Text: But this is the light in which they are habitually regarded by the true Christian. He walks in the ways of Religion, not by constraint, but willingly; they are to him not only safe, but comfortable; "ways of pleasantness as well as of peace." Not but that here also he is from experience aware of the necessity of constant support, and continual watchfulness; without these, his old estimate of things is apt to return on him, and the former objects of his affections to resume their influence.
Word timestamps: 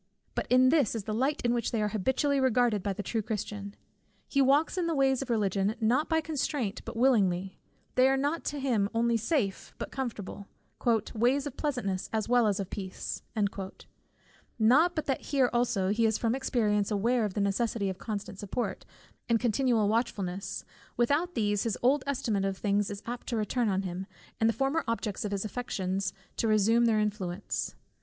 But 0.33 0.47
this 0.49 0.95
is 0.95 1.03
the 1.03 1.13
light 1.13 1.43
in 1.43 1.53
which 1.53 1.69
they 1.69 1.79
are 1.79 1.89
habitually 1.89 2.39
regarded 2.39 2.81
by 2.81 2.91
the 2.91 3.03
true 3.03 3.21
Christian. 3.21 3.75
He 4.27 4.41
walks 4.41 4.75
in 4.75 4.87
the 4.87 4.95
ways 4.95 5.21
of 5.21 5.29
Religion, 5.29 5.75
not 5.79 6.09
by 6.09 6.21
constraint, 6.21 6.81
but 6.85 6.97
willingly; 6.97 7.59
they 7.93 8.09
are 8.09 8.17
to 8.17 8.59
him 8.59 8.85
not 8.85 8.91
only 8.95 9.15
safe, 9.15 9.75
but 9.77 9.91
comfortable; 9.91 10.47
"ways 11.13 11.45
of 11.45 11.55
pleasantness 11.55 12.09
as 12.11 12.27
well 12.27 12.47
as 12.47 12.59
of 12.59 12.71
peace." 12.71 13.21
Not 14.57 14.95
but 14.95 15.05
that 15.05 15.21
here 15.21 15.51
also 15.53 15.89
he 15.89 16.07
is 16.07 16.17
from 16.17 16.33
experience 16.33 16.89
aware 16.89 17.23
of 17.23 17.35
the 17.35 17.39
necessity 17.39 17.87
of 17.87 17.99
constant 17.99 18.39
support, 18.39 18.85
and 19.29 19.39
continual 19.39 19.87
watchfulness; 19.87 20.65
without 20.97 21.35
these, 21.35 21.61
his 21.61 21.77
old 21.83 22.03
estimate 22.07 22.43
of 22.43 22.57
things 22.57 22.89
is 22.89 23.03
apt 23.05 23.27
to 23.27 23.37
return 23.37 23.69
on 23.69 23.83
him, 23.83 24.07
and 24.39 24.49
the 24.49 24.53
former 24.53 24.83
objects 24.87 25.25
of 25.25 25.31
his 25.31 25.45
affections 25.45 26.11
to 26.37 26.47
resume 26.47 26.85
their 26.85 26.99
influence. 26.99 27.75